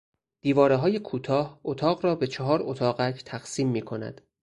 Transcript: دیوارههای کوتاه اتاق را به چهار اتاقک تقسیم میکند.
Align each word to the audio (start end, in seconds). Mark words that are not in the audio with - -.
دیوارههای 0.41 0.99
کوتاه 0.99 1.59
اتاق 1.63 2.05
را 2.05 2.15
به 2.15 2.27
چهار 2.27 2.59
اتاقک 2.63 3.23
تقسیم 3.25 3.69
میکند. 3.69 4.21